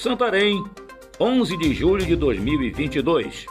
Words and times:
Santarém, 0.00 0.64
11 1.20 1.58
de 1.58 1.74
julho 1.74 2.06
de 2.06 2.16
2022. 2.16 3.44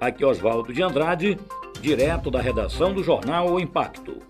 Aqui 0.00 0.24
Oswaldo 0.24 0.72
de 0.72 0.80
Andrade, 0.80 1.36
direto 1.80 2.30
da 2.30 2.40
redação 2.40 2.94
do 2.94 3.02
jornal 3.02 3.50
O 3.50 3.58
Impacto. 3.58 4.22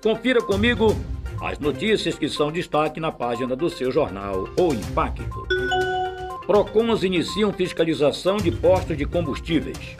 Confira 0.00 0.40
comigo 0.40 0.94
as 1.40 1.58
notícias 1.58 2.16
que 2.16 2.28
são 2.28 2.52
destaque 2.52 3.00
na 3.00 3.10
página 3.10 3.56
do 3.56 3.68
seu 3.68 3.90
jornal 3.90 4.48
O 4.56 4.72
Impacto. 4.72 5.44
Procons 6.46 7.02
iniciam 7.02 7.52
fiscalização 7.52 8.36
de 8.36 8.52
postos 8.52 8.96
de 8.96 9.04
combustíveis. 9.04 9.96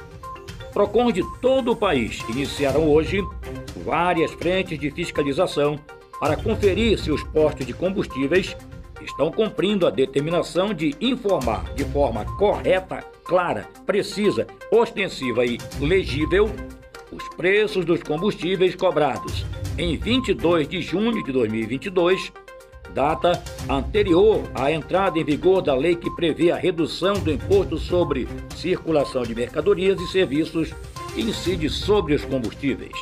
Procons 0.72 1.14
de 1.14 1.24
todo 1.40 1.72
o 1.72 1.76
país 1.76 2.20
iniciaram 2.28 2.88
hoje 2.88 3.20
várias 3.84 4.30
frentes 4.34 4.78
de 4.78 4.88
fiscalização 4.92 5.80
para 6.20 6.36
conferir 6.36 6.96
se 6.96 7.10
os 7.10 7.24
postos 7.24 7.66
de 7.66 7.72
combustíveis 7.72 8.56
estão 9.04 9.30
cumprindo 9.30 9.86
a 9.86 9.90
determinação 9.90 10.72
de 10.72 10.94
informar 11.00 11.72
de 11.74 11.84
forma 11.84 12.24
correta, 12.36 13.04
clara, 13.24 13.68
precisa, 13.86 14.46
ostensiva 14.70 15.44
e 15.44 15.58
legível 15.80 16.50
os 17.12 17.28
preços 17.36 17.84
dos 17.84 18.02
combustíveis 18.02 18.74
cobrados 18.74 19.44
em 19.78 19.96
22 19.96 20.68
de 20.68 20.80
junho 20.80 21.22
de 21.24 21.32
2022, 21.32 22.32
data 22.94 23.42
anterior 23.68 24.42
à 24.54 24.70
entrada 24.70 25.18
em 25.18 25.24
vigor 25.24 25.62
da 25.62 25.74
lei 25.74 25.96
que 25.96 26.10
prevê 26.10 26.50
a 26.50 26.56
redução 26.56 27.14
do 27.14 27.30
imposto 27.30 27.78
sobre 27.78 28.28
circulação 28.56 29.22
de 29.22 29.34
mercadorias 29.34 30.00
e 30.00 30.06
serviços 30.08 30.72
que 31.14 31.22
incide 31.22 31.68
sobre 31.68 32.14
os 32.14 32.24
combustíveis. 32.24 32.92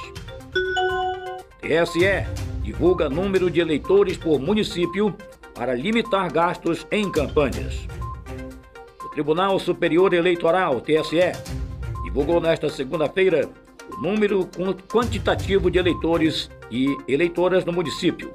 TSE 1.60 2.26
divulga 2.62 3.08
número 3.08 3.50
de 3.50 3.60
eleitores 3.60 4.16
por 4.16 4.40
município 4.40 5.14
para 5.60 5.74
limitar 5.74 6.32
gastos 6.32 6.86
em 6.90 7.12
campanhas. 7.12 7.86
O 9.04 9.08
Tribunal 9.10 9.58
Superior 9.58 10.14
Eleitoral, 10.14 10.80
TSE, 10.80 11.32
divulgou 12.02 12.40
nesta 12.40 12.70
segunda-feira 12.70 13.46
o 13.92 14.00
número 14.00 14.48
quantitativo 14.90 15.70
de 15.70 15.78
eleitores 15.78 16.50
e 16.70 16.96
eleitoras 17.06 17.62
no 17.62 17.74
município. 17.74 18.32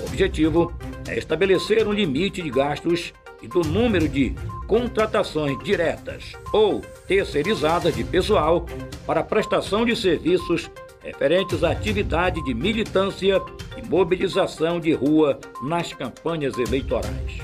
O 0.00 0.06
objetivo 0.06 0.72
é 1.06 1.16
estabelecer 1.16 1.86
um 1.86 1.92
limite 1.92 2.42
de 2.42 2.50
gastos 2.50 3.14
e 3.40 3.46
do 3.46 3.60
número 3.60 4.08
de 4.08 4.34
contratações 4.66 5.56
diretas 5.62 6.32
ou 6.52 6.80
terceirizadas 7.06 7.94
de 7.94 8.02
pessoal 8.02 8.66
para 9.06 9.22
prestação 9.22 9.86
de 9.86 9.94
serviços 9.94 10.68
referentes 11.04 11.62
à 11.62 11.70
atividade 11.70 12.42
de 12.42 12.54
militância 12.54 13.40
e 13.76 13.86
mobilização 13.86 14.80
de 14.80 14.94
rua 14.94 15.38
nas 15.62 15.92
campanhas 15.92 16.56
eleitorais. 16.58 17.38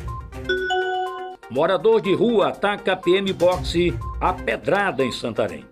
Morador 1.51 2.01
de 2.01 2.15
rua 2.15 2.49
ataca 2.49 2.97
PM 2.97 3.33
Boxe 3.33 3.95
a 4.21 4.33
pedrada 4.33 5.05
em 5.05 5.13
Santarém. 5.13 5.67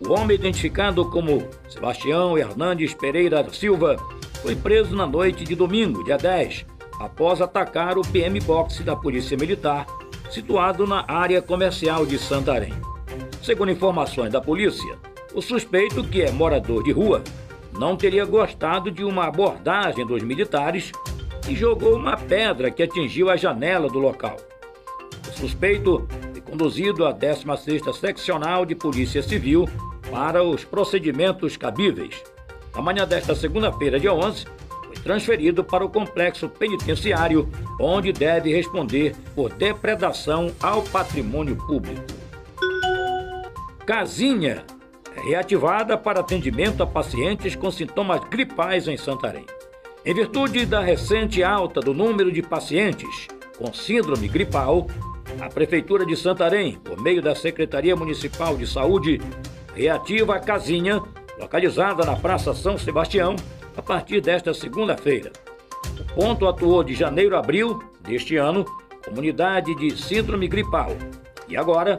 O 0.00 0.12
homem 0.12 0.36
identificado 0.36 1.08
como 1.10 1.48
Sebastião 1.68 2.36
Hernandes 2.36 2.92
Pereira 2.92 3.44
Silva 3.52 3.96
foi 4.42 4.54
preso 4.54 4.94
na 4.94 5.06
noite 5.06 5.44
de 5.44 5.54
domingo, 5.54 6.04
dia 6.04 6.18
10, 6.18 6.66
após 7.00 7.40
atacar 7.40 7.96
o 7.96 8.02
PM 8.02 8.38
Boxe 8.40 8.82
da 8.82 8.94
Polícia 8.94 9.36
Militar, 9.36 9.86
situado 10.30 10.86
na 10.86 11.04
área 11.08 11.40
comercial 11.40 12.04
de 12.04 12.18
Santarém. 12.18 12.74
Segundo 13.42 13.72
informações 13.72 14.30
da 14.30 14.40
polícia, 14.40 14.98
o 15.34 15.42
suspeito, 15.42 16.02
que 16.04 16.22
é 16.22 16.30
morador 16.30 16.82
de 16.82 16.92
rua, 16.92 17.22
não 17.72 17.96
teria 17.96 18.24
gostado 18.24 18.90
de 18.90 19.04
uma 19.04 19.26
abordagem 19.26 20.06
dos 20.06 20.22
militares 20.22 20.90
e 21.48 21.54
jogou 21.54 21.96
uma 21.96 22.16
pedra 22.16 22.70
que 22.70 22.82
atingiu 22.82 23.30
a 23.30 23.36
janela 23.36 23.88
do 23.88 23.98
local. 23.98 24.36
O 25.28 25.38
suspeito 25.38 26.06
foi 26.32 26.40
conduzido 26.40 27.06
à 27.06 27.14
16ª 27.14 27.92
Seccional 27.92 28.66
de 28.66 28.74
Polícia 28.74 29.22
Civil 29.22 29.68
para 30.10 30.42
os 30.42 30.64
procedimentos 30.64 31.56
cabíveis. 31.56 32.22
Na 32.74 32.82
manhã 32.82 33.06
desta 33.06 33.34
segunda-feira, 33.34 34.00
dia 34.00 34.12
11, 34.12 34.46
foi 34.86 34.96
transferido 34.96 35.62
para 35.62 35.84
o 35.84 35.88
complexo 35.88 36.48
penitenciário, 36.48 37.48
onde 37.78 38.12
deve 38.12 38.52
responder 38.54 39.14
por 39.34 39.52
depredação 39.52 40.52
ao 40.60 40.82
patrimônio 40.82 41.56
público. 41.56 42.02
Casinha 43.86 44.64
reativada 45.18 45.96
para 45.96 46.20
atendimento 46.20 46.82
a 46.82 46.86
pacientes 46.86 47.54
com 47.54 47.70
sintomas 47.70 48.20
gripais 48.28 48.88
em 48.88 48.96
Santarém. 48.96 49.44
Em 50.04 50.14
virtude 50.14 50.64
da 50.64 50.80
recente 50.80 51.42
alta 51.42 51.80
do 51.80 51.92
número 51.92 52.32
de 52.32 52.42
pacientes 52.42 53.28
com 53.58 53.72
síndrome 53.72 54.28
gripal, 54.28 54.86
a 55.40 55.48
Prefeitura 55.48 56.06
de 56.06 56.16
Santarém, 56.16 56.74
por 56.76 57.00
meio 57.00 57.20
da 57.20 57.34
Secretaria 57.34 57.94
Municipal 57.94 58.56
de 58.56 58.66
Saúde, 58.66 59.20
reativa 59.74 60.36
a 60.36 60.40
casinha 60.40 61.02
localizada 61.38 62.04
na 62.04 62.16
Praça 62.16 62.54
São 62.54 62.78
Sebastião 62.78 63.36
a 63.76 63.82
partir 63.82 64.20
desta 64.20 64.54
segunda-feira. 64.54 65.32
O 66.00 66.14
ponto 66.14 66.46
atuou 66.46 66.82
de 66.82 66.94
janeiro 66.94 67.36
a 67.36 67.40
abril 67.40 67.82
deste 68.00 68.36
ano, 68.36 68.64
comunidade 69.04 69.74
de 69.74 69.96
síndrome 69.96 70.48
gripal, 70.48 70.90
e 71.48 71.56
agora 71.56 71.98